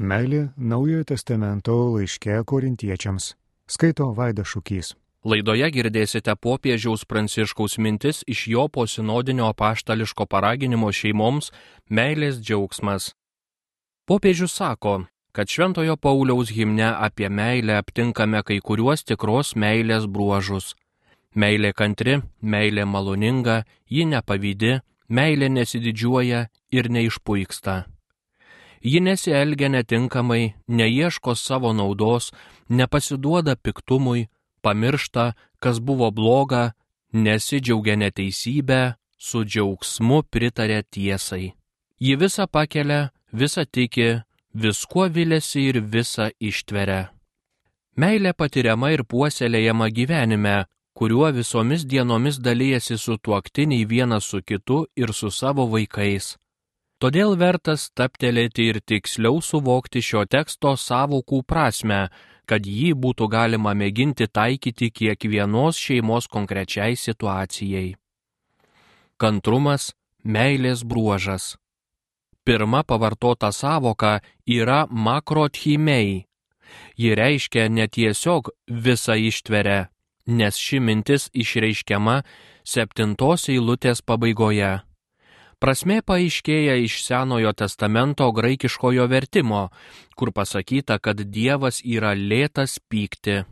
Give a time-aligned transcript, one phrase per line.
[0.00, 3.34] Meilė Naujojo testamento laiške korintiečiams.
[3.68, 4.94] Skaito Vaida Šukys.
[5.20, 11.52] Laidoje girdėsite popiežiaus pranciškaus mintis iš jo posinodinio apaštališko paraginimo šeimoms
[11.90, 13.12] meilės džiaugsmas.
[14.08, 15.04] Popiežius sako,
[15.36, 20.72] kad Šventojo Pauliaus himne apie meilę aptinkame kai kuriuos tikros meilės bruožus.
[21.36, 24.78] Meilė kantri, meilė maloninga, ji nepavydi,
[25.12, 27.91] meilė nesididžiuoja ir neišpuiksta.
[28.82, 32.32] Ji nesielgia netinkamai, neieško savo naudos,
[32.68, 34.26] nepasiduoda piktumui,
[34.62, 36.72] pamiršta, kas buvo bloga,
[37.12, 41.52] nesidžiaugia neteisybę, su džiaugsmu pritarė tiesai.
[42.02, 44.22] Ji visą pakelia, visą tiki,
[44.54, 47.12] viskuo vilėsi ir visą ištveria.
[47.96, 50.64] Meilė patiriama ir puoselėjama gyvenime,
[50.96, 56.36] kuriuo visomis dienomis dalyjasi su tuoktiniai vienas su kitu ir su savo vaikais.
[57.02, 62.12] Todėl vertas taptelėti ir tiksliau suvokti šio teksto savokų prasme,
[62.46, 67.96] kad jį būtų galima mėginti taikyti kiekvienos šeimos konkrečiai situacijai.
[69.18, 69.88] Kantrumas-
[70.36, 71.56] meilės bruožas.
[72.44, 76.26] Pirma pavartota savoka yra makrotchimei.
[76.96, 79.88] Ji reiškia netiesiog visą ištveria,
[80.26, 82.22] nes ši mintis išreiškiama
[82.62, 84.91] septintos eilutės pabaigoje.
[85.62, 89.68] Prasmė paaiškėja iš Senojo testamento graikiškojo vertimo,
[90.18, 93.44] kur pasakyta, kad Dievas yra lėtas pykti.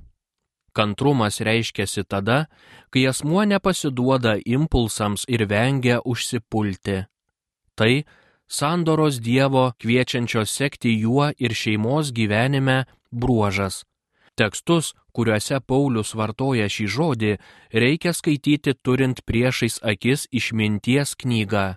[0.74, 2.48] Kantrumas reiškiasi tada,
[2.90, 7.04] kai asmuo nepasiduoda impulsams ir vengia užsipulti.
[7.78, 7.92] Tai
[8.50, 13.84] sandoros Dievo kviečiančio sekti juo ir šeimos gyvenime bruožas.
[14.34, 17.30] Tekstus, kuriuose Paulius vartoja šį žodį,
[17.70, 21.76] reikia skaityti turint priešais akis išminties knygą.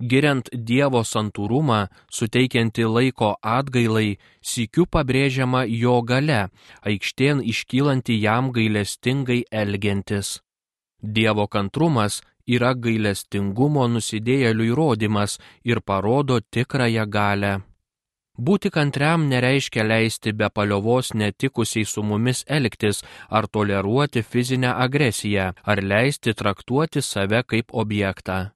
[0.00, 6.48] Giriant Dievo santūrumą, suteikianti laiko atgailai, sikiu pabrėžiama jo gale,
[6.82, 10.40] aikštėn iškylanti jam gailestingai elgiantis.
[11.00, 17.52] Dievo kantrumas yra gailestingumo nusidėjėlių įrodymas ir parodo tikrąją galę.
[18.34, 25.82] Būti kantriam nereiškia leisti be paliovos netikusiai su mumis elgtis ar toleruoti fizinę agresiją, ar
[25.82, 28.53] leisti traktuoti save kaip objektą.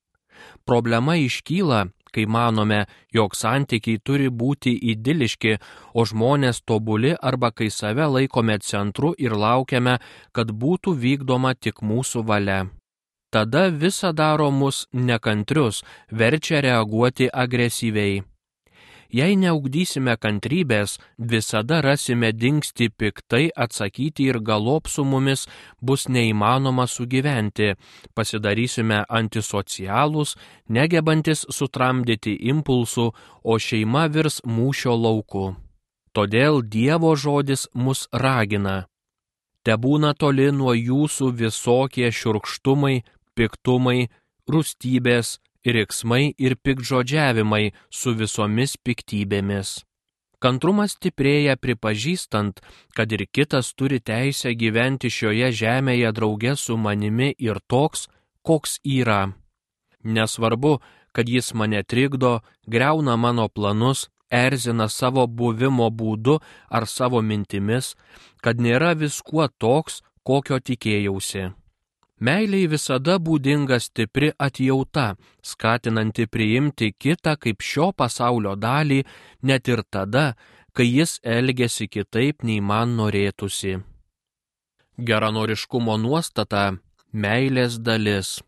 [0.65, 2.85] Problema iškyla, kai manome,
[3.15, 5.59] jog santykiai turi būti idiliški,
[5.95, 9.99] o žmonės tobuli arba kai save laikome centru ir laukiame,
[10.33, 12.67] kad būtų vykdoma tik mūsų valia.
[13.31, 18.23] Tada visa daro mus nekantrius, verčia reaguoti agresyviai.
[19.09, 25.47] Jei neugdysime kantrybės, visada rasime dingsti piktai atsakyti ir galop su mumis
[25.81, 27.71] bus neįmanoma sugyventi,
[28.13, 30.35] pasidarysime antisocialūs,
[30.69, 33.09] negebantis sutramdyti impulsų,
[33.49, 35.47] o šeima virs mūšio lauku.
[36.13, 38.89] Todėl Dievo žodis mus ragina.
[39.65, 43.05] Te būna toli nuo jūsų visokie širkštumai,
[43.37, 44.11] piktumai,
[44.49, 49.79] rūstybės, riksmai ir pikžodžiavimai su visomis piktybėmis.
[50.39, 52.61] Kantrumas stiprėja pripažįstant,
[52.95, 58.07] kad ir kitas turi teisę gyventi šioje žemėje drauge su manimi ir toks,
[58.47, 59.33] koks yra.
[60.05, 60.79] Nesvarbu,
[61.13, 66.39] kad jis mane trikdo, greuna mano planus, erzina savo buvimo būdu
[66.71, 67.97] ar savo mintimis,
[68.39, 71.49] kad nėra viskuo toks, kokio tikėjausi.
[72.19, 79.05] Meiliai visada būdinga stipri atjauta, skatinanti priimti kitą kaip šio pasaulio dalį,
[79.43, 80.35] net ir tada,
[80.75, 83.79] kai jis elgesi kitaip nei man norėtųsi.
[84.99, 86.75] Geranoriškumo nuostata-
[87.23, 88.43] meilės dalis.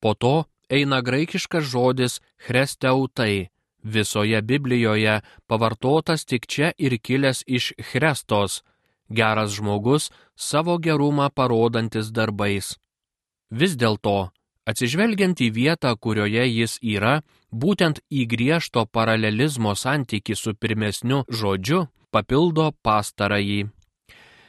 [0.00, 3.50] Po to eina graikiškas žodis chresteutai,
[3.84, 8.62] visoje Biblijoje pavartotas tik čia ir kilęs iš chrestos
[9.08, 12.76] geras žmogus savo gerumą parodantis darbais.
[13.50, 14.30] Vis dėlto,
[14.66, 17.22] atsižvelgiant į vietą, kurioje jis yra,
[17.52, 23.68] būtent į griežto paralelizmo santyki su pirmesniu žodžiu papildo pastarąjį.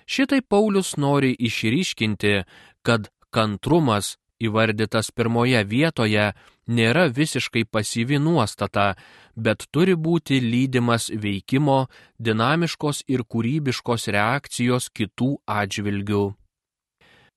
[0.08, 2.44] Šitai Paulius nori išryškinti,
[2.82, 6.32] kad kantrumas įvardytas pirmoje vietoje
[6.68, 8.96] nėra visiškai pasyvi nuostata,
[9.36, 11.88] bet turi būti lydimas veikimo,
[12.20, 16.26] dinamiškos ir kūrybiškos reakcijos kitų atžvilgių.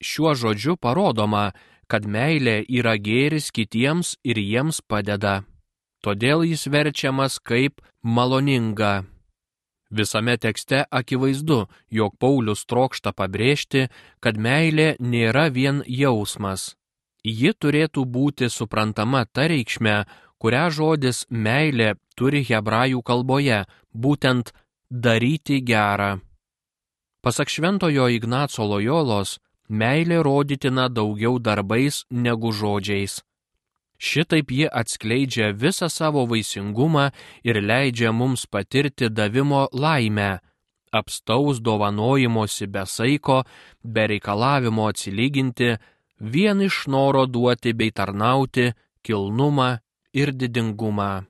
[0.01, 1.51] Šiuo žodžiu parodoma,
[1.91, 5.43] kad meilė yra gėris kitiems ir jiems padeda.
[6.01, 9.05] Todėl jis verčiamas kaip maloninga.
[9.91, 13.89] Visame tekste akivaizdu, jog Paulius trokšta pabrėžti,
[14.23, 16.77] kad meilė nėra vien jausmas,
[17.25, 20.05] ji turėtų būti suprantama ta reikšme,
[20.41, 24.53] kurią žodis meilė turi hebrajų kalboje, būtent
[24.91, 26.21] daryti gerą.
[27.21, 29.39] Pasak šventojo Ignaco Lojolos,
[29.69, 33.21] meilė rodytina daugiau darbais negu žodžiais.
[34.01, 37.11] Šitaip ji atskleidžia visą savo vaisingumą
[37.45, 40.39] ir leidžia mums patirti davimo laimę,
[40.91, 43.43] apstaus dovanojimosi be saiko,
[43.85, 45.77] be reikalavimo atsilyginti,
[46.21, 48.73] vien iš noro duoti bei tarnauti
[49.03, 49.79] kilnumą
[50.13, 51.25] ir didingumą.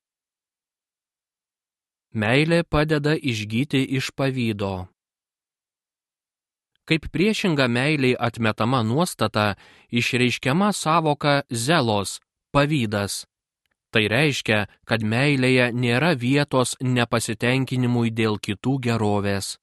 [2.11, 4.87] Meilė padeda išgyti iš pavydo.
[6.83, 9.55] Kaip priešinga meiliai atmetama nuostata,
[9.89, 12.19] išreiškiama savoka zelos-
[12.53, 13.25] pavydas.
[13.91, 19.57] Tai reiškia, kad meilėje nėra vietos nepasitenkinimui dėl kitų gerovės.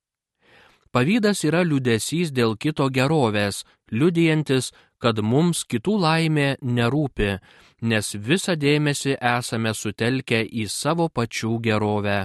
[0.93, 4.73] Pavydas yra liudesys dėl kito gerovės, liudijantis,
[5.03, 7.37] kad mums kitų laimė nerūpi,
[7.83, 12.19] nes visą dėmesį esame sutelkę į savo pačių gerovę.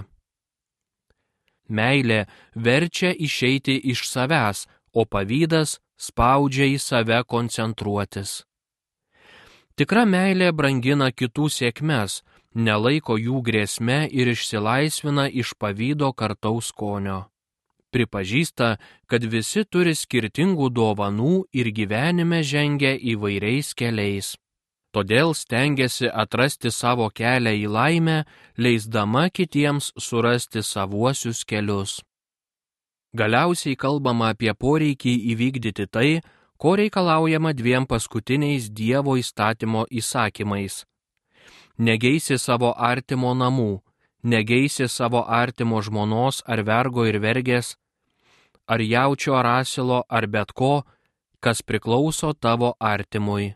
[1.69, 2.25] Meilė
[2.55, 8.43] verčia išeiti iš savęs, o pavydas spaudžia į save koncentruotis.
[9.73, 12.21] Tikra meilė brangina kitų sėkmes,
[12.53, 17.32] nelaiko jų grėsme ir išsilaisvina iš pavydo kartaus skonio.
[17.93, 24.33] Pripažįsta, kad visi turi skirtingų dovanų ir gyvenime žengia įvairiais keliais.
[24.93, 28.17] Todėl stengiasi atrasti savo kelią į laimę,
[28.57, 32.01] leisdama kitiems surasti savuosius kelius.
[33.13, 36.21] Galiausiai kalbama apie poreikį įvykdyti tai,
[36.57, 40.81] ko reikalaujama dviem paskutiniais Dievo įstatymo įsakymais.
[41.77, 43.81] Negeisi savo artimo namų,
[44.23, 47.75] negeisi savo artimo žmonos ar vergo ir vergės,
[48.67, 50.83] ar jaučio ar asilo ar bet ko,
[51.39, 53.53] kas priklauso tavo artimui.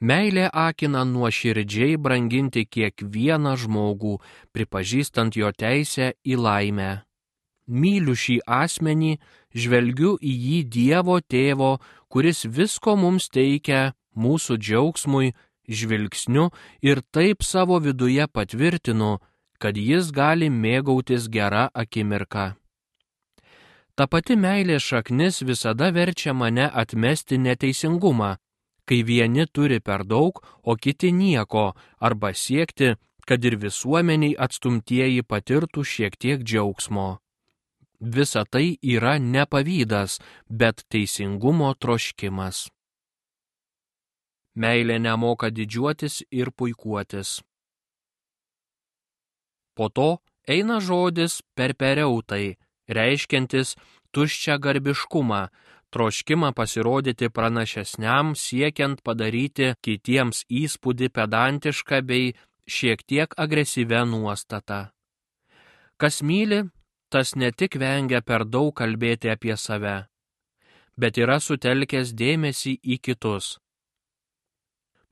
[0.00, 4.18] Meilė akina nuoširdžiai branginti kiekvieną žmogų,
[4.52, 6.92] pripažįstant jo teisę į laimę
[7.66, 9.18] myliu šį asmenį,
[9.54, 11.78] žvelgiu į jį Dievo tėvo,
[12.08, 15.34] kuris visko mums teikia mūsų džiaugsmui,
[15.68, 16.50] žvilgsniu
[16.82, 19.18] ir taip savo viduje patvirtinu,
[19.58, 22.54] kad jis gali mėgautis gerą akimirką.
[23.94, 28.34] Ta pati meilės šaknis visada verčia mane atmesti neteisingumą,
[28.88, 32.96] kai vieni turi per daug, o kiti nieko, arba siekti,
[33.26, 37.08] kad ir visuomeniai atstumtieji patirtų šiek tiek džiaugsmo.
[38.00, 40.18] Visa tai yra ne pavydas,
[40.50, 42.66] bet teisingumo troškimas.
[44.54, 47.40] Meilė nemoka didžiuotis ir puikuotis.
[49.74, 50.10] Po to
[50.46, 52.58] eina žodis perpereutai,
[52.88, 53.74] reiškiantis
[54.14, 55.42] tuščią garbiškumą,
[55.94, 62.34] troškimą pasirodyti pranašesniam, siekiant padaryti kitiems įspūdį pedantišką bei
[62.66, 64.80] šiek tiek agresyvę nuostatą.
[66.00, 66.64] Kas myli,
[67.12, 69.96] tas ne tik vengia per daug kalbėti apie save,
[70.98, 73.58] bet yra sutelkęs dėmesį į kitus.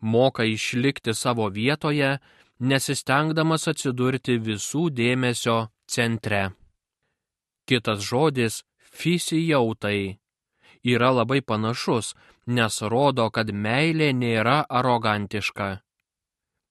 [0.03, 2.17] Moka išlikti savo vietoje,
[2.59, 6.51] nesistengdamas atsidurti visų dėmesio centre.
[7.73, 8.65] Kitas žodis-
[8.99, 10.19] fisijautai-
[10.93, 12.15] yra labai panašus,
[12.47, 15.81] nes rodo, kad meilė nėra arogantiška.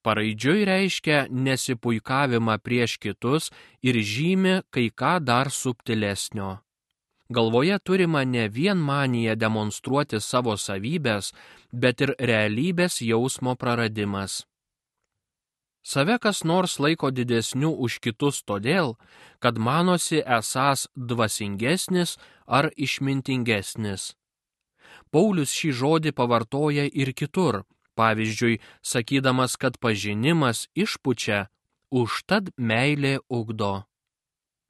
[0.04, 3.50] Paraidžiui reiškia nesipuikavimą prieš kitus
[3.82, 6.60] ir žymi kai ką dar subtilesnio.
[7.30, 11.32] Galvoje turima ne vien manija demonstruoti savo savybės,
[11.72, 14.44] bet ir realybės jausmo praradimas.
[15.82, 18.94] Save kas nors laiko didesniu už kitus todėl,
[19.42, 24.14] kad manosi esas dvasingesnis ar išmintingesnis.
[25.10, 27.64] Paulius šį žodį pavartoja ir kitur,
[27.98, 31.48] pavyzdžiui, sakydamas, kad pažinimas išpučia,
[31.90, 33.82] užtad meilė ugdo.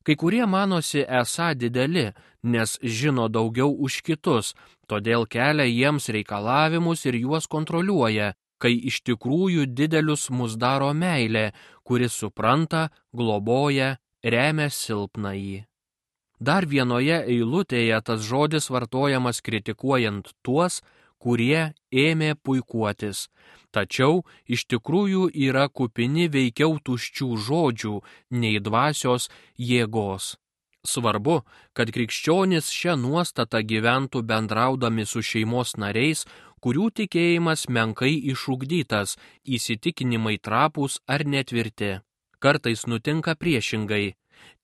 [0.02, 2.08] Kai kurie manosi esą dideli,
[2.42, 4.54] nes žino daugiau už kitus,
[4.90, 11.50] todėl kelia jiems reikalavimus ir juos kontroliuoja, kai iš tikrųjų didelius mus daro meilė,
[11.82, 15.64] kuris supranta, globoja, remia silpnąjį.
[16.42, 20.80] Dar vienoje eilutėje tas žodis vartojamas kritikuojant tuos,
[21.22, 23.28] kurie ėmė puikuotis,
[23.70, 27.94] tačiau iš tikrųjų yra kupini veikiau tuščių žodžių
[28.42, 29.28] nei dvasios
[29.70, 30.36] jėgos.
[30.82, 31.44] Svarbu,
[31.78, 36.24] kad krikščionys šią nuostatą gyventų bendraudami su šeimos nariais,
[36.62, 41.98] kurių tikėjimas menkai išugdytas, įsitikinimai trapūs ar netvirti.
[42.42, 44.14] Kartais nutinka priešingai.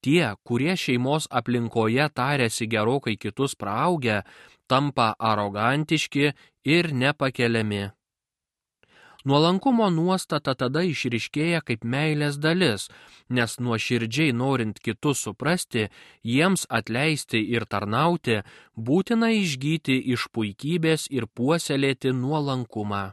[0.03, 4.23] Tie, kurie šeimos aplinkoje tarėsi gerokai kitus praaugę,
[4.67, 6.33] tampa arogantiški
[6.75, 7.85] ir nepakeliami.
[9.29, 12.87] Nuolankumo nuostata tada išriškėja kaip meilės dalis,
[13.29, 15.83] nes nuoširdžiai norint kitus suprasti,
[16.25, 18.39] jiems atleisti ir tarnauti,
[18.87, 23.03] būtina išgyti iš puikybės ir puoselėti nuolankumą.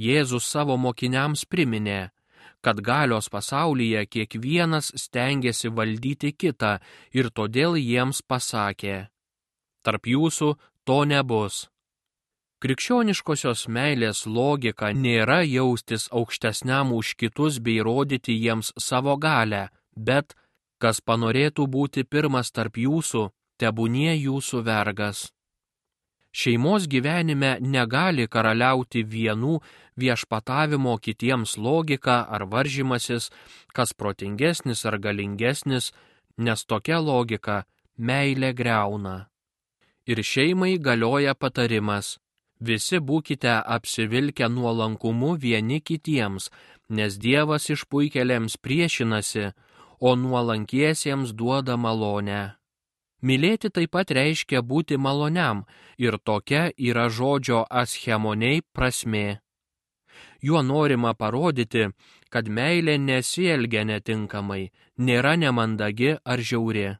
[0.00, 2.00] Jėzus savo mokiniams priminė,
[2.64, 6.78] kad galios pasaulyje kiekvienas stengiasi valdyti kitą
[7.12, 8.96] ir todėl jiems pasakė,
[9.84, 10.54] tarp jūsų
[10.88, 11.66] to nebus.
[12.60, 20.36] Krikščioniškosios meilės logika nėra jaustis aukštesniam už kitus bei rodyti jiems savo galę, bet
[20.76, 25.30] kas panorėtų būti pirmas tarp jūsų, tebūnie jūsų vergas.
[26.36, 29.56] Šeimos gyvenime negali karaliauti vienų
[29.96, 33.32] viešpatavimo kitiems logika ar varžymasis,
[33.72, 35.94] kas protingesnis ar galingesnis,
[36.36, 37.62] nes tokia logika
[37.96, 39.30] meilė greuna.
[40.04, 42.18] Ir šeimai galioja patarimas
[42.60, 46.50] Visi būkite apsivilkę nuolankumu vieni kitiems,
[46.92, 49.52] nes Dievas išpuikelėms priešinasi,
[50.00, 52.42] o nuolankiesiems duoda malonę.
[53.24, 55.64] Mylėti taip pat reiškia būti maloniam
[55.96, 59.40] ir tokia yra žodžio aschemoniai prasme.
[60.40, 61.88] Juo norima parodyti,
[62.32, 66.96] kad meilė nesielgia netinkamai, nėra nemandagi ar žiauri.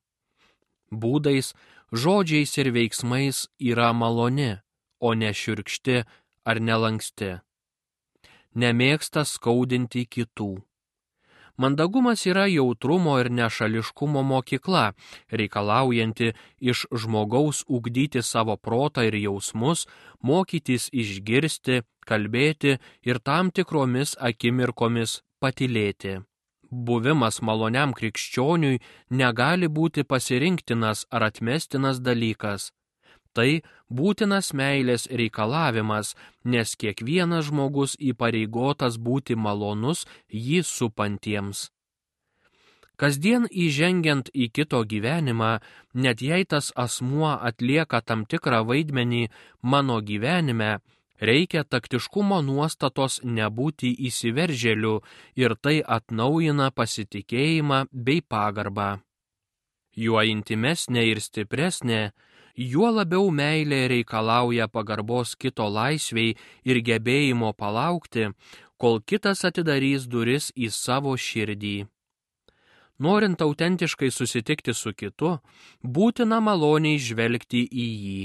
[0.93, 1.52] Būdais,
[1.93, 4.52] žodžiais ir veiksmais yra maloni
[5.00, 6.02] o ne širkšti
[6.45, 7.38] ar nelanksti.
[8.54, 10.52] Nemėgsta skaudinti kitų.
[11.61, 14.85] Mandagumas yra jautrumo ir nešališkumo mokykla,
[15.38, 16.33] reikalaujanti
[16.71, 19.85] iš žmogaus ugdyti savo protą ir jausmus,
[20.23, 26.16] mokytis išgirsti, kalbėti ir tam tikromis akimirkomis patilėti.
[26.71, 28.80] Buvimas maloniam krikščioniui
[29.21, 32.71] negali būti pasirinktinas ar atmestinas dalykas.
[33.32, 41.68] Tai būtinas meilės reikalavimas, nes kiekvienas žmogus įpareigotas būti malonus jį supantiems.
[43.00, 45.52] Kasdien įžengiant į kito gyvenimą,
[45.94, 49.22] net jei tas asmuo atlieka tam tikrą vaidmenį
[49.62, 50.82] mano gyvenime,
[51.20, 54.99] reikia taktiškumo nuostatos nebūti įsiveržėliu
[55.40, 58.90] ir tai atnaujina pasitikėjimą bei pagarbą.
[59.96, 62.02] Juo intimesnė ir stipresnė,
[62.61, 68.29] juo labiau meilė reikalauja pagarbos kito laisviai ir gebėjimo palaukti,
[68.76, 71.87] kol kitas atidarys duris į savo širdį.
[73.00, 75.38] Norint autentiškai susitikti su kitu,
[75.81, 78.21] būtina maloniai žvelgti į jį.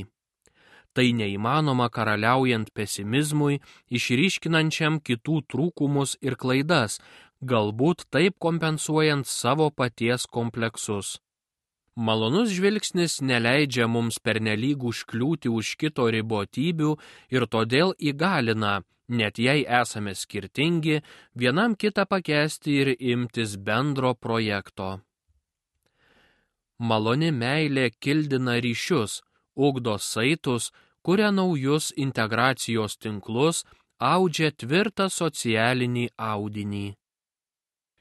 [0.96, 3.62] Tai neįmanoma karaliaujant pesimizmui,
[3.92, 7.00] išryškinančiam kitų trūkumus ir klaidas,
[7.39, 11.20] galbūt taip kompensuojant savo paties kompleksus.
[11.96, 16.90] Malonus žvilgsnis neleidžia mums pernelyg užkliūti už kito ribotybių
[17.32, 21.00] ir todėl įgalina, net jei esame skirtingi,
[21.40, 25.00] vienam kitą pakesti ir imtis bendro projekto.
[26.80, 29.22] Maloni meilė kildina ryšius,
[29.56, 33.64] ugdo saitus, kuria naujus integracijos tinklus,
[34.04, 36.88] audžia tvirtą socialinį audinį.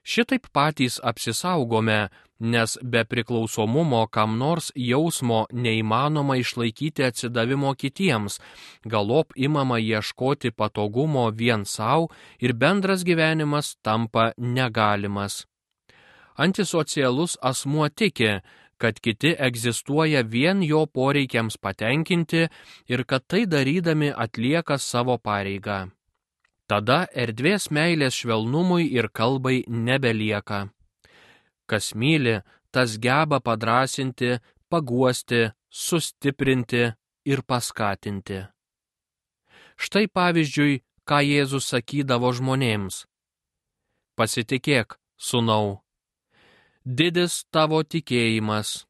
[0.04, 2.10] Šitaip patys apsisaugome,
[2.40, 8.40] nes be priklausomumo kam nors jausmo neįmanoma išlaikyti atsidavimo kitiems,
[8.84, 12.08] galop imama ieškoti patogumo vien savo
[12.40, 15.46] ir bendras gyvenimas tampa negalimas.
[16.36, 18.40] Antisocialus asmuo tiki,
[18.78, 22.48] kad kiti egzistuoja vien jo poreikiams patenkinti
[22.88, 25.90] ir kad tai darydami atlieka savo pareigą.
[26.66, 30.68] Tada erdvės meilės švelnumui ir kalbai nebelieka.
[31.66, 32.40] Kas myli,
[32.72, 34.38] tas geba padrasinti,
[34.70, 36.82] paguosti, sustiprinti
[37.24, 38.40] ir paskatinti.
[39.80, 43.04] Štai pavyzdžiui, ką Jėzus sakydavo žmonėms.
[44.14, 45.80] Pasitikėk, sunau.
[46.84, 48.84] Didis tavo tikėjimas.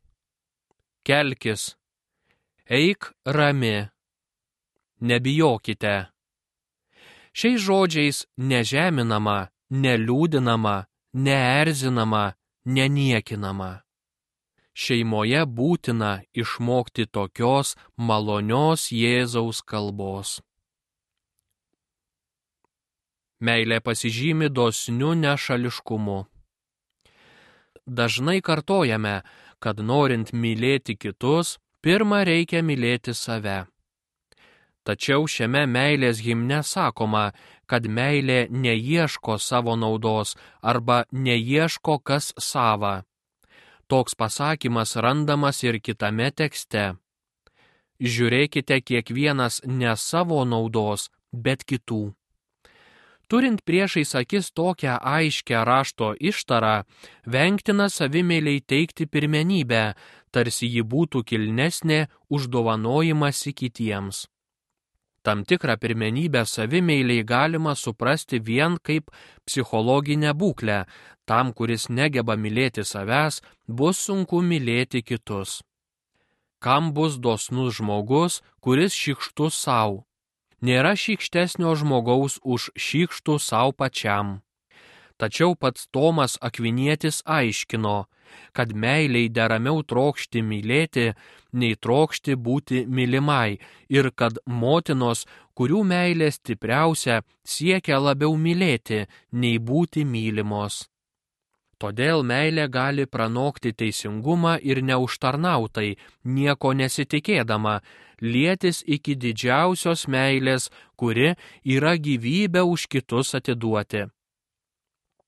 [1.07, 1.75] Kelkis.
[2.67, 3.89] Eik rami.
[5.01, 5.97] Nebijokite.
[7.35, 10.77] Šiais žodžiais nežeminama, neliūdinama,
[11.15, 12.25] neerzinama,
[12.65, 13.85] neniekinama.
[14.75, 20.41] Šeimoje būtina išmokti tokios malonios Jėzaus kalbos.
[23.41, 26.25] Meilė pasižymi dosniu nešališkumu.
[27.87, 29.21] Dažnai kartojame,
[29.61, 33.74] kad norint mylėti kitus, pirmą reikia mylėti save.
[34.85, 37.31] Tačiau šiame meilės himne sakoma,
[37.67, 43.05] kad meilė neieško savo naudos arba neieško kas sava.
[43.89, 46.85] Toks pasakymas randamas ir kitame tekste.
[48.01, 52.13] Žiūrėkite kiekvienas ne savo naudos, bet kitų.
[53.29, 56.85] Turint priešais akis tokią aiškę rašto ištarą,
[57.25, 59.95] vengtina savimėliai teikti pirmenybę,
[60.31, 64.27] tarsi ji būtų kilnesnė už dovanojimąsi kitiems.
[65.25, 69.09] Tam tikrą pirmenybę savimėliai galima suprasti vien kaip
[69.49, 70.79] psichologinę būklę,
[71.25, 75.63] tam, kuris negeba mylėti savęs, bus sunku mylėti kitus.
[76.61, 80.05] Kam bus dosnus žmogus, kuris šikštus savo?
[80.65, 84.41] nėra šykštesnio žmogaus už šykštų savo pačiam.
[85.17, 87.99] Tačiau pats Tomas Akvinietis aiškino,
[88.53, 91.13] kad meiliai deramiau trokšti mylėti,
[91.55, 93.59] nei trokšti būti mylimai
[93.95, 95.23] ir kad motinos,
[95.55, 100.89] kurių meilė stipriausia, siekia labiau mylėti, nei būti mylimos.
[101.79, 105.95] Todėl meilė gali pranokti teisingumą ir neužtarnautai,
[106.25, 107.81] nieko nesitikėdama,
[108.23, 111.35] lietis iki didžiausios meilės, kuri
[111.77, 114.07] yra gyvybę už kitus atiduoti.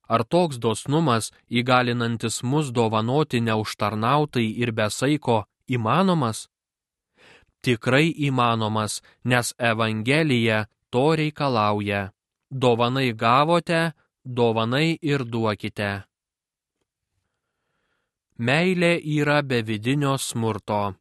[0.09, 6.47] Ar toks dosnumas, įgalinantis mus dovanoti neužtarnautai ir besaiko, įmanomas?
[7.63, 12.13] Tikrai įmanomas, nes Evangelija to reikalauja.
[12.51, 13.93] Dovanai gavote,
[14.25, 16.07] dovanai ir duokite.
[18.39, 20.95] Meilė yra be vidinio smurto.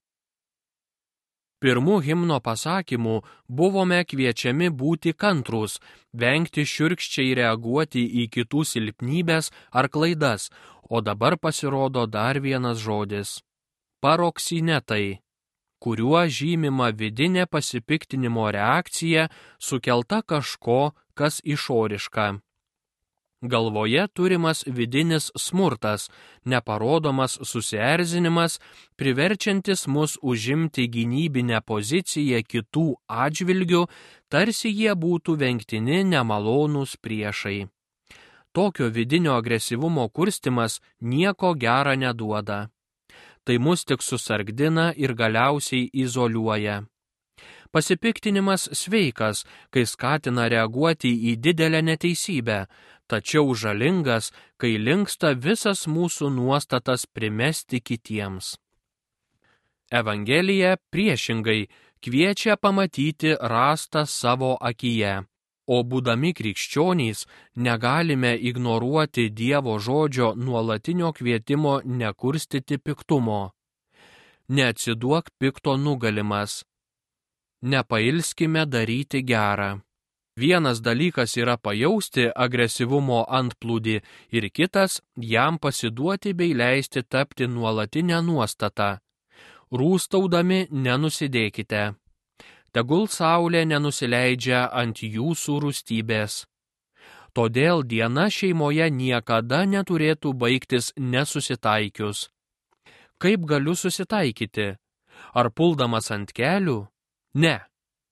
[1.65, 3.13] Pirmų himno pasakymų
[3.49, 5.79] buvome kviečiami būti kantrus,
[6.13, 10.51] vengti širkščiai reaguoti į kitų silpnybės ar klaidas,
[10.93, 13.41] o dabar pasirodo dar vienas žodis-
[14.05, 15.17] paroksinetai,
[15.81, 22.44] kuriuo žymima vidinė pasipiktinimo reakcija sukelta kažko, kas išoriška.
[23.47, 26.09] Galvoje turimas vidinis smurtas,
[26.45, 28.59] neparodomas susierzinimas,
[28.95, 33.83] priverčiantis mus užimti gynybinę poziciją kitų atžvilgių,
[34.29, 37.67] tarsi jie būtų vengtini nemalonūs priešai.
[38.55, 42.69] Tokio vidinio agresyvumo kurstimas nieko gera neduoda.
[43.43, 46.83] Tai mus tik susargdina ir galiausiai izoliuoja.
[47.75, 52.61] Pasipiktinimas sveikas, kai skatina reaguoti į didelę neteisybę,
[53.07, 58.55] tačiau žalingas, kai linksta visas mūsų nuostatas primesti kitiems.
[59.91, 61.67] Evangelija priešingai
[62.01, 65.23] kviečia pamatyti rastą savo akyje,
[65.67, 73.51] o būdami krikščionys negalime ignoruoti Dievo žodžio nuolatinio kvietimo nekurstyti piktumo.
[74.47, 76.63] Neatsiduok pikto nugalimas.
[77.61, 79.84] Nepailskime daryti gerą.
[80.37, 84.01] Vienas dalykas yra pajausti agresyvumo antplūdį
[84.35, 88.97] ir kitas jam pasiduoti bei leisti tapti nuolatinę nuostatą.
[89.71, 91.95] Rūstaudami nenusidėkite.
[92.75, 96.43] Tegul saulė nenusileidžia ant jūsų rūstybės.
[97.31, 102.27] Todėl diena šeimoje niekada neturėtų baigtis nesusitaikius.
[103.23, 104.73] Kaip galiu susitaikyti?
[105.31, 106.81] Ar puldamas ant kelių?
[107.39, 107.61] Ne.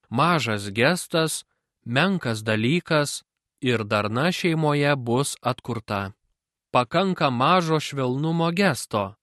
[0.10, 1.44] Mažas gestas,
[1.86, 3.24] menkas dalykas
[3.62, 6.12] ir darna šeimoje bus atkurta.
[6.72, 9.16] Pakanka mažo švelnumo gesto,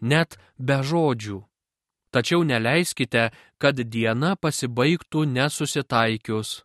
[0.00, 1.42] net be žodžių.
[2.10, 6.62] Tačiau neleiskite, kad diena pasibaigtų nesusitaikius.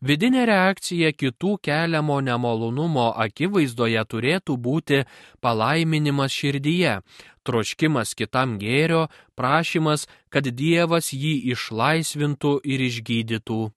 [0.00, 5.04] Vidinė reakcija kitų keliamo nemalonumo akivaizdoje turėtų būti
[5.40, 7.00] palaiminimas širdyje,
[7.44, 13.75] troškimas kitam gėrio, prašymas, kad Dievas jį išlaisvintų ir išgydytų.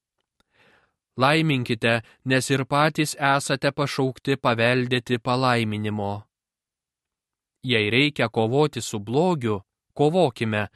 [1.19, 6.13] Laiminkite, nes ir patys esate pašaukti paveldėti palaiminimo.
[7.63, 9.59] Jei reikia kovoti su blogiu,
[9.93, 10.69] kovokime,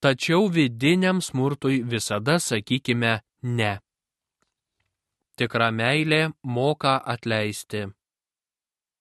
[0.00, 3.72] tačiau vidiniam smurtui visada sakykime ne.
[5.36, 7.86] Tikra meilė moka atleisti.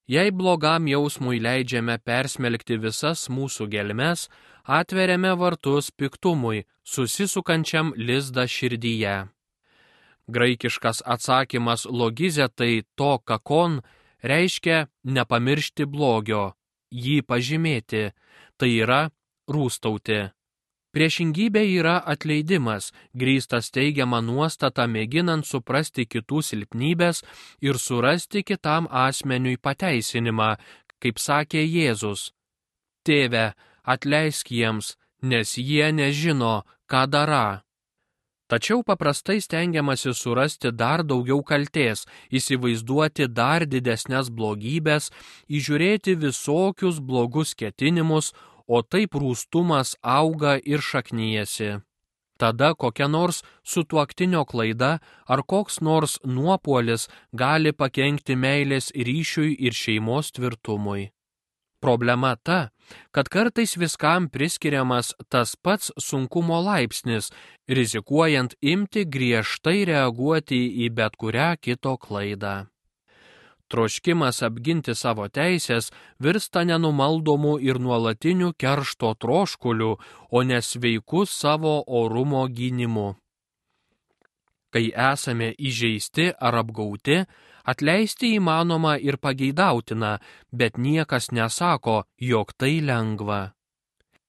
[0.09, 4.27] Jei blogam jausmui leidžiame persmelkti visas mūsų gelmes,
[4.65, 9.17] atveriame vartus piktumui, susisukančiam lizdą širdyje.
[10.29, 13.79] Graikiškas atsakymas logizė tai to kakon
[14.21, 16.53] reiškia nepamiršti blogio,
[16.91, 18.09] jį pažymėti,
[18.57, 19.01] tai yra
[19.49, 20.19] rūstauti.
[20.89, 27.21] Priešingybė yra atleidimas, grįstas teigiama nuostata mėginant suprasti kitų silpnybės
[27.61, 30.55] ir surasti kitam asmeniui pateisinimą,
[30.97, 32.31] kaip sakė Jėzus.
[33.05, 33.53] Tėve,
[33.85, 37.61] atleisk jiems, nes jie nežino, ką dara.
[38.49, 45.11] Tačiau paprastai stengiamasi surasti dar daugiau kalties, įsivaizduoti dar didesnės blogybės,
[45.57, 48.33] įžiūrėti visokius blogus ketinimus,
[48.65, 51.69] o taip rūstumas auga ir šaknyjasi.
[52.39, 54.91] tada kokia nors sutuoktinio klaida
[55.27, 57.09] ar koks nors nuopuolis
[57.41, 61.11] gali pakengti meilės ryšiui ir šeimos tvirtumui.
[61.79, 62.69] Problema ta,
[63.11, 67.31] kad kartais viskam priskiriamas tas pats sunkumo laipsnis,
[67.67, 72.67] rizikuojant imti griežtai reaguoti į bet kurią kito klaidą.
[73.69, 79.91] Troškimas apginti savo teisės virsta nenumaldomu ir nuolatiniu keršto troškuliu,
[80.31, 83.13] o nesveiku savo orumo gynimu.
[84.73, 87.23] Kai esame įžeisti ar apgauti,
[87.71, 90.17] atleisti įmanoma ir pageidautina,
[90.51, 93.41] bet niekas nesako, jog tai lengva.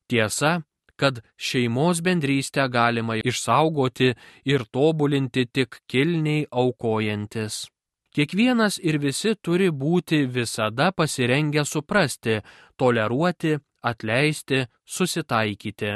[0.09, 0.61] Tiesa,
[1.01, 4.15] kad šeimos bendrystę galima išsaugoti
[4.53, 7.67] ir tobulinti tik kilniai aukojantis.
[8.15, 12.41] Kiekvienas ir visi turi būti visada pasirengę suprasti,
[12.77, 13.55] toleruoti,
[13.91, 15.93] atleisti, susitaikyti.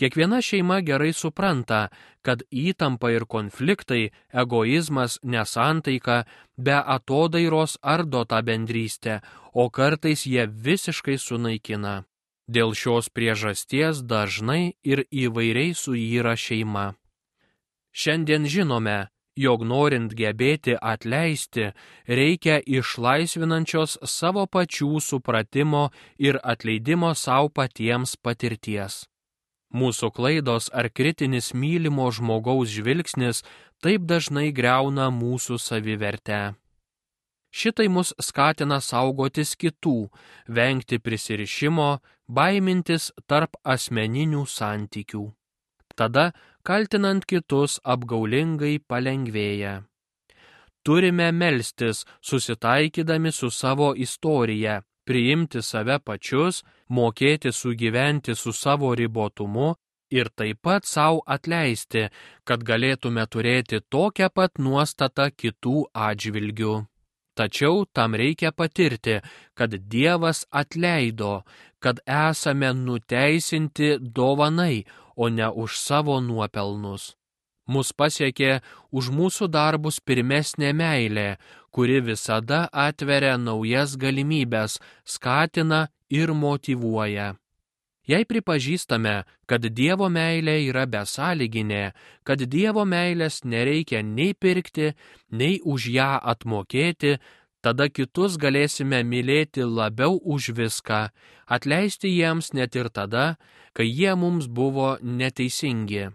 [0.00, 1.90] Kiekviena šeima gerai supranta,
[2.24, 6.22] kad įtampa ir konfliktai, egoizmas, nesantaika
[6.56, 9.18] be atodairos ardo tą bendrystę,
[9.52, 12.06] o kartais jie visiškai sunaikina.
[12.48, 16.86] Dėl šios priežasties dažnai ir įvairiai suyra šeima.
[17.92, 21.74] Šiandien žinome, jog norint gebėti atleisti,
[22.08, 29.09] reikia išlaisvinančios savo pačių supratimo ir atleidimo savo patiems patirties.
[29.70, 33.44] Mūsų klaidos ar kritinis mylimo žmogaus žvilgsnis
[33.82, 36.40] taip dažnai greuna mūsų savivertę.
[37.50, 40.10] Šitai mus skatina saugotis kitų,
[40.46, 41.98] vengti prisirišimo,
[42.30, 45.24] baimintis tarp asmeninių santykių.
[45.98, 46.30] Tada
[46.62, 49.80] kaltinant kitus apgaulingai palengvėja.
[50.86, 54.80] Turime melstis, susitaikydami su savo istorija,
[55.10, 56.62] priimti save pačius,
[56.94, 59.72] mokėti sugyventi su savo ribotumu
[60.10, 62.06] ir taip pat savo atleisti,
[62.46, 65.76] kad galėtume turėti tokią pat nuostatą kitų
[66.08, 66.74] atžvilgių.
[67.38, 69.20] Tačiau tam reikia patirti,
[69.54, 71.44] kad Dievas atleido,
[71.82, 74.84] kad esame nuteisinti dovanai,
[75.16, 77.14] o ne už savo nuopelnus.
[77.66, 81.36] Mus pasiekė už mūsų darbus pirmesnė meilė,
[81.70, 87.34] kuri visada atveria naujas galimybės, skatina ir motivuoja.
[88.10, 91.92] Jei pripažįstame, kad Dievo meilė yra besąlyginė,
[92.26, 94.94] kad Dievo meilės nereikia nei pirkti,
[95.30, 97.20] nei už ją atmokėti,
[97.62, 101.10] tada kitus galėsime mylėti labiau už viską,
[101.46, 103.36] atleisti jiems net ir tada,
[103.76, 106.08] kai jie mums buvo neteisingi.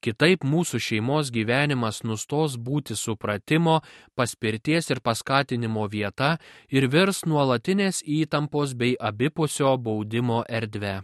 [0.00, 3.80] Kitaip mūsų šeimos gyvenimas nustos būti supratimo,
[4.16, 6.38] paspirties ir paskatinimo vieta
[6.72, 11.02] ir virs nuolatinės įtampos bei abipusio baudimo erdvė.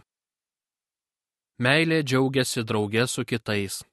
[1.61, 3.83] Meilė džiaugiasi draugė su kitais.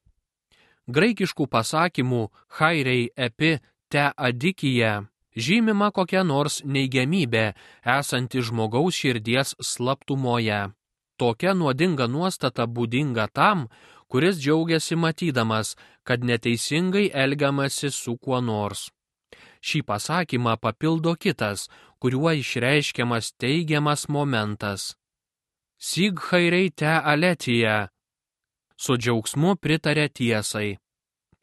[0.89, 2.23] Graikiškų pasakymų
[2.59, 3.59] hairei epi
[3.93, 5.03] te adikija
[5.37, 7.53] žymima kokia nors neigiamybė,
[7.85, 10.71] esanti žmogaus širdies slaptumoje.
[11.19, 13.69] Tokia nuodinga nuostata būdinga tam,
[14.15, 18.85] kuris džiaugiasi matydamas, kad neteisingai elgiamasi su kuo nors.
[19.67, 21.65] Šį pasakymą papildo kitas,
[21.99, 24.95] kuriuo išreiškiamas teigiamas momentas.
[25.89, 27.89] Sighairei te aletija.
[28.79, 30.79] Su džiaugsmu pritarė tiesai.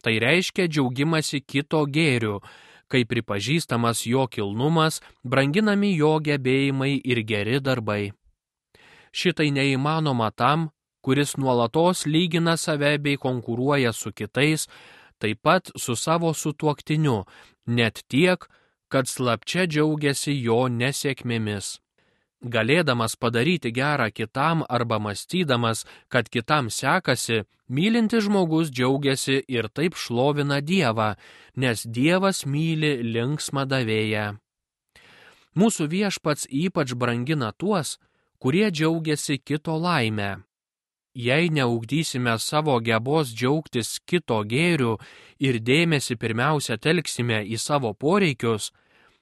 [0.00, 2.40] Tai reiškia džiaugimasi kito gėriu,
[2.88, 8.14] kai pripažįstamas jo kilnumas, branginami jo gebėjimai ir geri darbai.
[9.12, 10.70] Šitai neįmanoma tam,
[11.02, 14.68] kuris nuolatos lygina save bei konkuruoja su kitais,
[15.18, 17.24] taip pat su savo sutuoktiniu,
[17.66, 18.46] net tiek,
[18.88, 21.78] kad slapčia džiaugiasi jo nesėkmėmis.
[22.42, 30.58] Galėdamas padaryti gerą kitam arba mąstydamas, kad kitam sekasi, mylintis žmogus džiaugiasi ir taip šlovina
[30.60, 31.14] Dievą,
[31.56, 34.26] nes Dievas myli linksmą davėją.
[35.54, 37.98] Mūsų viešpats ypač brangina tuos,
[38.42, 40.42] kurie džiaugiasi kito laimę.
[41.14, 44.94] Jei neugdysime savo gebos džiaugtis kito gėrių
[45.44, 48.70] ir dėmesį pirmiausia telksime į savo poreikius,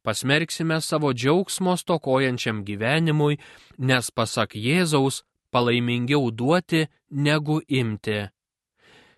[0.07, 3.41] pasmerksime savo džiaugsmo stokojančiam gyvenimui,
[3.79, 8.29] nes pasak Jėzaus palaimingiau duoti negu imti.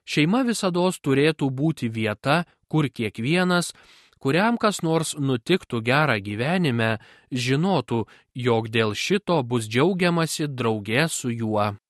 [0.08, 3.74] Šeima visada turėtų būti vieta, kur kiekvienas,
[4.18, 6.98] kuriam kas nors nutiktų gerą gyvenime,
[7.30, 11.81] žinotų, jog dėl šito bus džiaugiamasi draugė su juo.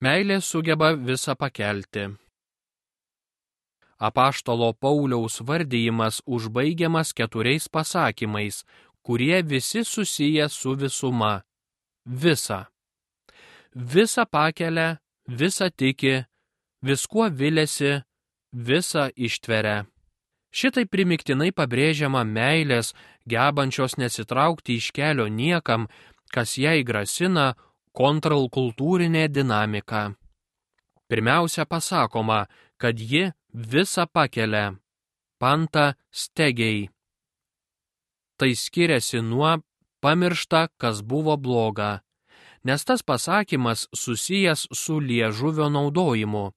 [0.00, 2.08] Meilė sugeba visą pakelti
[4.00, 8.64] apaštalo Pauliaus vardyjimas užbaigiamas keturiais pasakymais,
[9.02, 11.42] kurie visi susiję su visuma-
[12.22, 12.66] visa.
[13.74, 16.24] Visa pakelia, visa tiki,
[16.82, 18.02] viskuo vilėsi,
[18.52, 19.86] visą ištveria.
[20.52, 22.94] Šitai primiktinai pabrėžiama meilės,
[23.28, 25.88] gebančios nesitraukti iš kelio niekam,
[26.32, 27.54] kas jai grasina
[27.96, 30.02] kontralkultūrinė dinamika.
[31.10, 32.46] Pirmiausia pasakoma,
[32.78, 34.76] kad ji visą pakelia.
[35.40, 36.90] Panta stegiai.
[38.38, 39.56] Tai skiriasi nuo
[40.00, 42.00] pamiršta, kas buvo bloga.
[42.64, 46.52] Nes tas pasakymas susijęs su liežuvio naudojimu.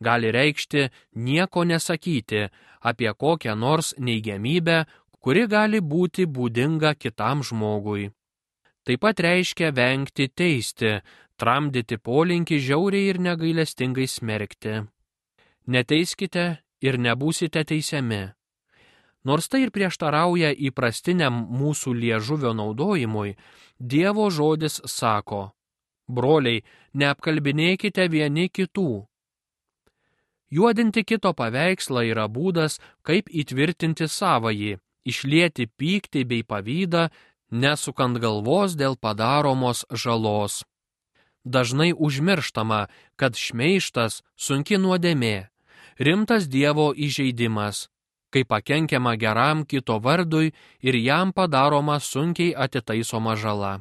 [0.00, 2.48] Gali reikšti nieko nesakyti
[2.80, 4.84] apie kokią nors neigiamybę,
[5.22, 8.10] kuri gali būti būdinga kitam žmogui.
[8.84, 10.98] Taip pat reiškia vengti teisti,
[11.40, 14.82] tramdyti polinkį žiauriai ir negailestingai smerkti.
[15.66, 16.44] Neteiskite
[16.84, 18.22] ir nebūsite teisiami.
[19.24, 23.36] Nors tai ir prieštarauja įprastiniam mūsų liežuvio naudojimui,
[23.80, 25.48] Dievo žodis sako,
[26.06, 26.60] broliai,
[26.94, 29.04] neapkalbinėkite vieni kitų.
[30.54, 34.76] Juodinti kito paveikslą yra būdas, kaip įtvirtinti savąjį,
[35.08, 37.08] išlieti pyktį bei pavydą,
[37.54, 40.62] nesukant galvos dėl padaromos žalos.
[41.44, 42.88] Dažnai užmirštama,
[43.20, 45.48] kad šmeištas sunki nuodėmė,
[46.00, 47.88] rimtas Dievo įžeidimas,
[48.32, 53.74] kai pakenkiama geram kito vardui ir jam padaroma sunkiai atitaisoma žala.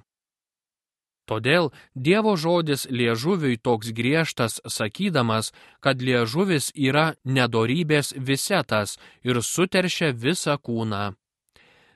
[1.23, 10.59] Todėl Dievo žodis liežuviui toks griežtas, sakydamas, kad liežuvis yra nedorybės visetas ir suteršia visą
[10.59, 11.13] kūną.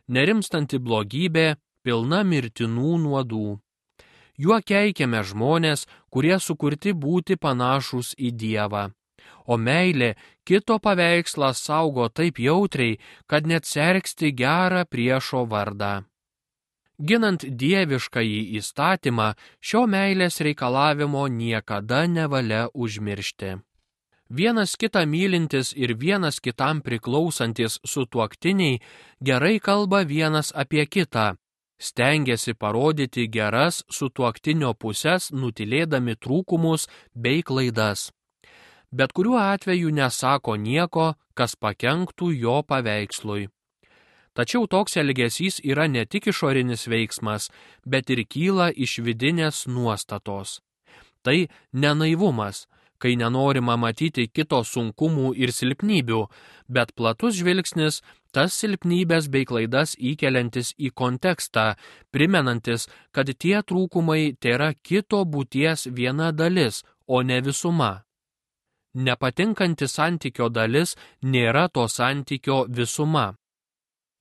[0.07, 3.47] Nerimstanti blogybė pilna mirtinų nuodų.
[4.37, 8.85] Juo keikiame žmonės, kurie sukurti būti panašus į Dievą
[9.47, 10.11] o meilė
[10.47, 16.03] kito paveikslą saugo taip jautriai, kad net sergsti gerą priešo vardą.
[16.97, 23.57] Ginant dieviškąjį įstatymą, šio meilės reikalavimo niekada nevalia užmiršti.
[24.37, 28.81] Vienas kitą mylintis ir vienas kitam priklausantis sutuoktiniai
[29.23, 31.37] gerai kalba vienas apie kitą,
[31.79, 38.11] stengiasi parodyti geras sutuoktinio pusės, nutilėdami trūkumus bei klaidas
[38.91, 43.47] bet kuriuo atveju nesako nieko, kas pakenktų jo paveikslui.
[44.37, 47.49] Tačiau toks elgesys yra ne tik išorinis veiksmas,
[47.85, 50.61] bet ir kyla iš vidinės nuostatos.
[51.25, 52.67] Tai nenaivumas,
[53.01, 56.21] kai nenorima matyti kito sunkumų ir silpnybių,
[56.69, 58.03] bet platus žvilgsnis
[58.37, 61.73] tas silpnybės bei klaidas įkeliantis į kontekstą,
[62.13, 67.95] primenantis, kad tie trūkumai yra kito būties viena dalis, o ne visuma
[68.97, 73.27] nepatinkanti santykio dalis nėra to santykio visuma.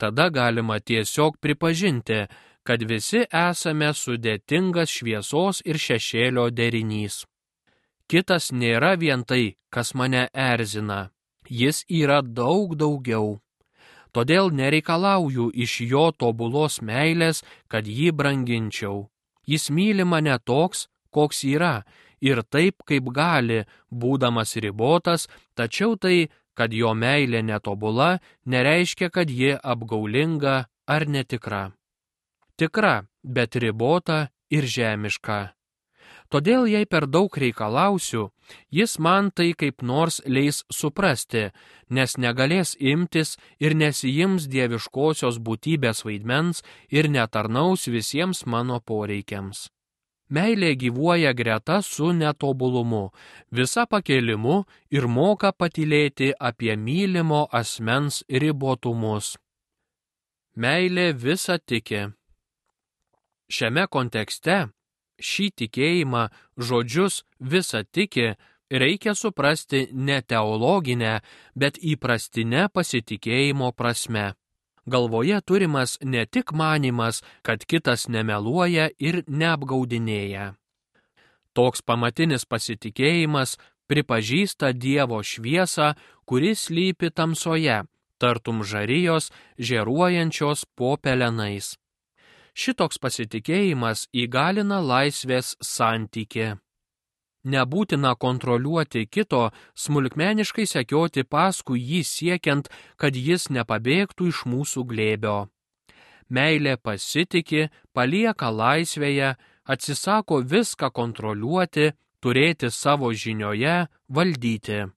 [0.01, 2.27] Tada galima tiesiog pripažinti,
[2.67, 7.25] kad visi esame sudėtingas šviesos ir šešėlio derinys.
[8.11, 11.11] Kitas nėra vien tai, kas mane erzina,
[11.49, 13.39] jis yra daug daugiau.
[14.17, 19.11] Todėl nereikalauju iš jo tobulos meilės, kad jį branginčiau.
[19.45, 21.85] Jis myli mane toks, koks yra,
[22.25, 28.17] ir taip, kaip gali, būdamas ribotas, tačiau tai, kad jo meilė netobula,
[28.49, 30.57] nereiškia, kad ji apgaulinga
[30.89, 31.77] ar netikra.
[32.57, 35.56] Tikra, bet ribota ir žemiška.
[36.29, 38.31] Todėl, jei per daug reikalausiu,
[38.71, 41.51] jis man tai kaip nors leis suprasti,
[41.91, 49.69] nes negalės imtis ir nesijims dieviškosios būtybės vaidmens ir netarnaus visiems mano poreikiams.
[50.27, 53.13] Meilė gyvuoja greta su netobulumu,
[53.55, 59.37] visa pakelimu ir moka patylėti apie mylimo asmens ribotumus.
[60.57, 62.09] Meilė visa tiki.
[63.47, 64.65] Šiame kontekste
[65.21, 66.25] šį tikėjimą
[66.57, 68.35] žodžius visa tiki
[68.71, 71.21] reikia suprasti ne teologinę,
[71.55, 74.35] bet įprastinę pasitikėjimo prasme
[74.87, 80.55] galvoje turimas ne tik manimas, kad kitas nemeluoja ir neapgaudinėja.
[81.57, 83.57] Toks pamatinis pasitikėjimas
[83.91, 85.95] pripažįsta Dievo šviesą,
[86.29, 87.85] kuris lypi tamsoje,
[88.19, 91.77] tartum žarijos, žėruojančios po pelenais.
[92.57, 96.55] Šitoks pasitikėjimas įgalina laisvės santykį.
[97.53, 99.43] Nebūtina kontroliuoti kito,
[99.77, 105.37] smulkmeniškai sekioti paskui jį siekiant, kad jis nepabėgtų iš mūsų glėbio.
[106.33, 109.37] Meilė pasitikė, palieka laisvėje,
[109.69, 111.93] atsisako viską kontroliuoti,
[112.25, 114.96] turėti savo žinioje, valdyti.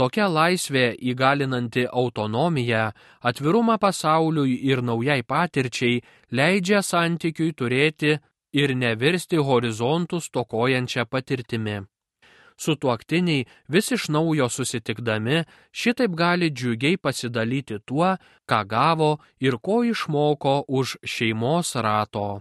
[0.00, 2.84] Tokia laisvė įgalinanti autonomiją,
[3.28, 5.98] atvirumą pasauliui ir naujai patirčiai
[6.32, 8.14] leidžia santykiui turėti
[8.62, 11.76] ir nevirsti horizontų stokojančią patirtimi.
[12.64, 18.16] sutuoktiniai vis iš naujo susitikdami šitaip gali džiugiai pasidalyti tuo,
[18.48, 19.10] ką gavo
[19.40, 22.40] ir ko išmoko už šeimos rato.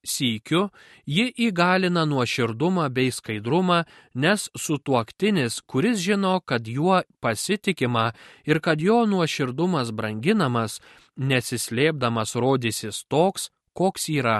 [0.00, 0.70] Sykiu,
[1.04, 3.82] ji įgalina nuoširdumą bei skaidrumą,
[4.14, 8.12] nes sutuoktinis, kuris žino, kad juo pasitikima
[8.48, 10.80] ir kad jo nuoširdumas branginamas,
[11.16, 14.38] nesislėpdamas rodysis toks, koks yra.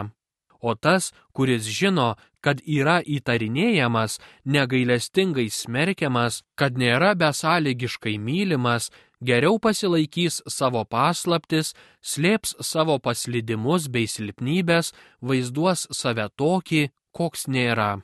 [0.60, 10.40] O tas, kuris žino, kad yra įtarinėjamas, negailestingai smerkiamas, kad nėra besąlygiškai mylimas, geriau pasilaikys
[10.48, 18.00] savo paslaptis, slėps savo paslydimus bei silpnybės, vaizduos save tokį, koks nėra.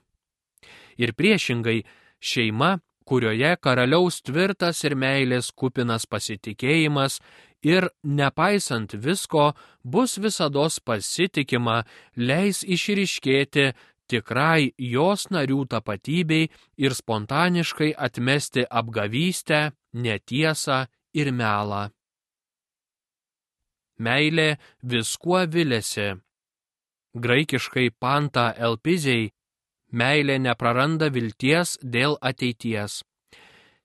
[0.96, 1.84] Ir priešingai,
[2.20, 7.20] šeima, kurioje karaliaus tvirtas ir meilės kupinas pasitikėjimas
[7.62, 9.52] ir, nepaisant visko,
[9.84, 11.84] bus visada pasitikima,
[12.16, 13.72] leis išriškėti
[14.10, 21.86] tikrai jos narių tapatybei ir spontaniškai atmesti apgavystę, netiesą ir melą.
[23.96, 24.50] Meilė
[24.84, 26.12] viskuo vilėsi.
[27.16, 29.30] Graikiškai panta elpiziai
[29.92, 33.02] meilė nepraranda vilties dėl ateities.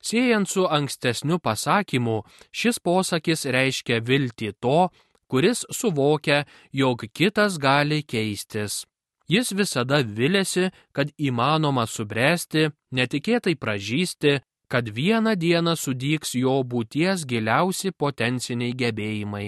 [0.02, 4.90] Siejant su ankstesniu pasakymu, šis posakis reiškia viltį to,
[5.30, 8.86] kuris suvokia, jog kitas gali keistis.
[9.32, 14.42] Jis visada vilėsi, kad įmanoma subręsti, netikėtai pražysti,
[14.72, 19.48] kad vieną dieną sudyks jo būties giliausi potenciniai gebėjimai.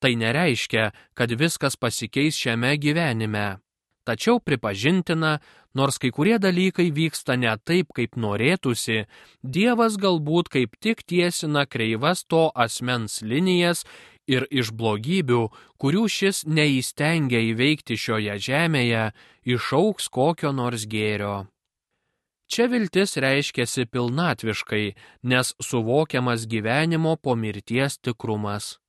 [0.00, 0.84] Tai nereiškia,
[1.18, 3.58] kad viskas pasikeis šiame gyvenime.
[4.06, 5.32] Tačiau pripažintina,
[5.74, 9.04] nors kai kurie dalykai vyksta ne taip, kaip norėtųsi,
[9.42, 13.84] Dievas galbūt kaip tik tiesina kreivas to asmens linijas
[14.30, 15.42] ir iš blogybių,
[15.76, 19.06] kurių šis neįstengia įveikti šioje žemėje,
[19.44, 21.50] išauks kokio nors gėrio.
[22.50, 28.80] Čia viltis reiškiasi pilnatviškai, nes suvokiamas gyvenimo po mirties tikrumas.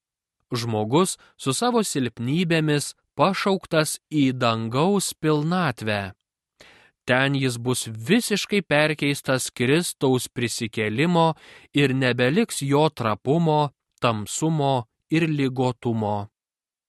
[0.50, 6.02] Žmogus su savo silpnybėmis pašauktas į dangaus pilnatvę.
[7.06, 11.34] Ten jis bus visiškai perkeistas Kristaus prisikelimo
[11.74, 13.69] ir nebeliks jo trapumo,
[14.02, 14.76] tamsumo
[15.13, 16.30] ir lygotumo.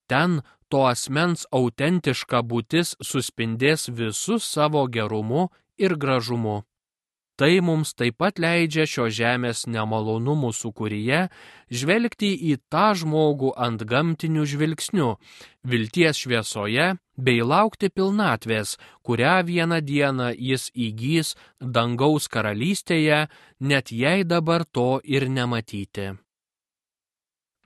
[0.08, 0.40] Ten
[0.72, 5.50] to asmens autentiška būtis suspindės visu savo gerumu
[5.84, 6.62] ir gražumu.
[7.40, 11.22] Tai mums taip pat leidžia šio žemės nemalonumų sukūryje
[11.72, 15.08] žvelgti į tą žmogų ant gamtinių žvilgsnių,
[15.64, 23.26] vilties šviesoje bei laukti pilnatvės, kurią vieną dieną jis įgys dangaus karalystėje,
[23.58, 26.12] net jei dabar to ir nematyti.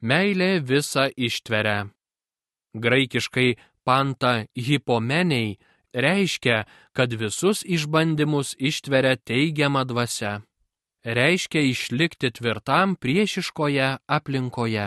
[0.00, 1.88] Meilė visą ištveria.
[2.76, 5.56] Graikiškai panta hipomeniai
[5.96, 10.42] reiškia, kad visus išbandymus ištveria teigiama dvasia.
[11.04, 14.86] Reiškia išlikti tvirtam priešiškoje aplinkoje.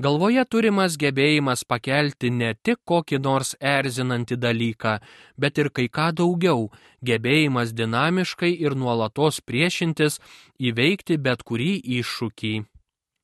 [0.00, 4.94] Galvoje turimas gebėjimas pakelti ne tik kokį nors erzinantį dalyką,
[5.36, 6.70] bet ir kai ką daugiau,
[7.04, 10.16] gebėjimas dinamiškai ir nuolatos priešintis
[10.56, 12.54] įveikti bet kurį iššūkį.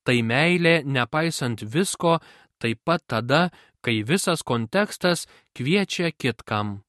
[0.04, 2.18] Tai meilė, nepaisant visko,
[2.60, 3.48] taip pat tada,
[3.80, 6.82] kai visas kontekstas kviečia kitkam.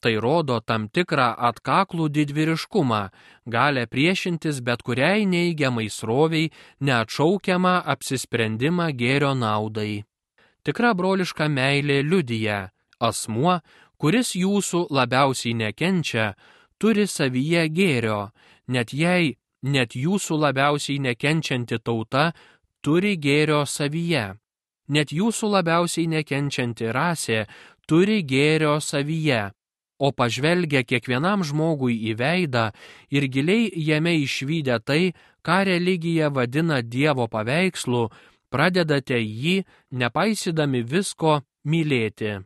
[0.00, 3.00] Tai rodo tam tikrą atkaklų didvyriškumą,
[3.50, 6.52] galę priešintis bet kuriai neigiamai sroviai,
[6.86, 10.04] neatšaukiamą apsisprendimą gėrio naudai.
[10.62, 12.60] Tikra broliška meilė liudyja,
[13.02, 13.58] asmuo,
[13.98, 16.34] kuris jūsų labiausiai nekenčia,
[16.78, 18.30] turi savyje gėrio,
[18.70, 22.30] net jei net jūsų labiausiai nekenčianti tauta
[22.86, 24.36] turi gėrio savyje
[24.88, 27.44] net jūsų labiausiai nekenčianti rasė
[27.88, 29.50] turi gėrio savyje,
[29.98, 32.68] o pažvelgia kiekvienam žmogui į veidą
[33.10, 38.08] ir giliai jame išvykę tai, ką religija vadina Dievo paveikslu,
[38.52, 42.38] pradedate jį, nepaisydami visko, mylėti.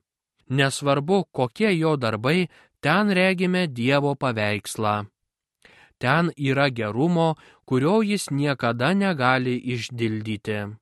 [0.53, 2.49] Nesvarbu, kokie jo darbai,
[2.81, 5.07] ten regime Dievo paveikslą.
[6.03, 10.82] Ten yra gerumo, kurio jis niekada negali išdildyti.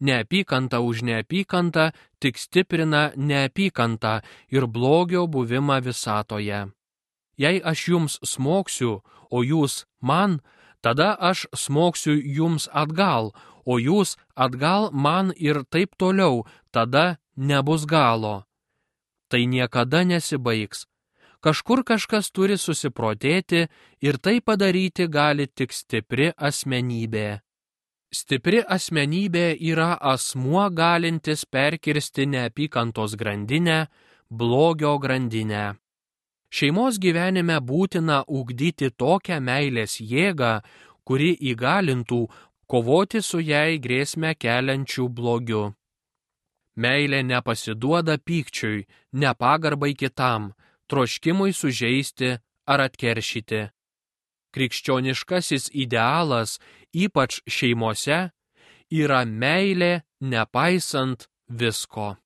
[0.00, 1.90] Neapykanta už neapykantą
[2.20, 6.60] tik stiprina neapykantą ir blogio buvimą visatoje.
[7.36, 10.40] Jei aš jums smoksiu, o jūs man,
[10.80, 13.32] tada aš smoksiu jums atgal,
[13.64, 18.44] o jūs atgal man ir taip toliau, tada nebus galo.
[19.28, 20.86] Tai niekada nesibaigs.
[21.40, 23.68] Kažkur kažkas turi susiprotėti
[24.04, 27.40] ir tai padaryti gali tik stipri asmenybė.
[28.10, 33.86] Stipri asmenybė yra asmuo galintis perkirsti neapykantos grandinę,
[34.30, 35.76] blogio grandinę.
[36.50, 40.56] Šeimos gyvenime būtina ugdyti tokią meilės jėgą,
[41.06, 42.20] kuri įgalintų
[42.66, 45.64] kovoti su jai grėsmę keliančių blogiu.
[46.82, 48.88] Meilė nepasiduoda pykčiui,
[49.22, 50.50] nepagarbai kitam,
[50.90, 53.68] troškimui sužeisti ar atkeršyti.
[54.50, 56.58] Krikščioniškasis idealas,
[56.94, 58.30] ypač šeimose,
[58.90, 62.16] yra meilė nepaisant visko.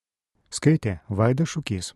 [0.55, 1.93] Skaitė Vaida Šukys.